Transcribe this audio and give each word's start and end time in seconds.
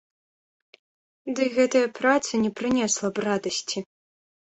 Дый 1.39 1.49
гэтая 1.57 1.83
праца 1.99 2.33
не 2.45 2.51
прынесла 2.61 3.07
б 3.21 3.27
радасці. 3.27 3.85